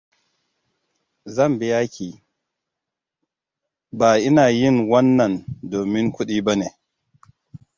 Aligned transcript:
"Zan 1.33 1.51
biya 1.59 1.81
ki. 1.93 2.09
""Ba 3.97 4.09
ina 4.27 4.45
yin 4.59 4.77
wannan 4.89 5.33
domin 5.71 6.07
kuɗi 6.15 6.37
ba 6.45 6.53
ne.""" 6.59 6.67